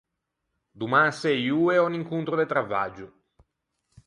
[0.79, 3.07] Doman à sëi oe ò un incontro de travaggio.